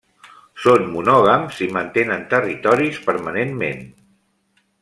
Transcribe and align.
Són 0.63 0.85
monògams 0.93 1.59
i 1.67 1.69
mantenen 1.77 2.25
territoris 2.33 3.01
permanentment. 3.11 3.89